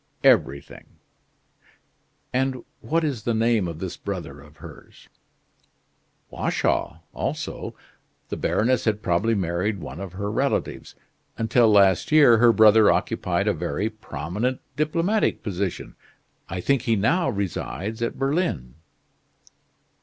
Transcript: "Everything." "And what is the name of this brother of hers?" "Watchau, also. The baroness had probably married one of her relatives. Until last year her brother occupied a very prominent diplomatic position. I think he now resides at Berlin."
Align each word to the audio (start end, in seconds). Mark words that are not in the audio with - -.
"Everything." 0.23 0.97
"And 2.33 2.65
what 2.79 3.03
is 3.03 3.21
the 3.21 3.35
name 3.35 3.67
of 3.67 3.77
this 3.77 3.97
brother 3.97 4.41
of 4.41 4.57
hers?" 4.57 5.07
"Watchau, 6.31 7.01
also. 7.13 7.75
The 8.29 8.35
baroness 8.35 8.85
had 8.85 9.03
probably 9.03 9.35
married 9.35 9.77
one 9.79 9.99
of 9.99 10.13
her 10.13 10.31
relatives. 10.31 10.95
Until 11.37 11.69
last 11.69 12.11
year 12.11 12.37
her 12.39 12.51
brother 12.51 12.89
occupied 12.91 13.47
a 13.47 13.53
very 13.53 13.91
prominent 13.91 14.59
diplomatic 14.75 15.43
position. 15.43 15.93
I 16.49 16.61
think 16.61 16.81
he 16.81 16.95
now 16.95 17.29
resides 17.29 18.01
at 18.01 18.17
Berlin." 18.17 18.73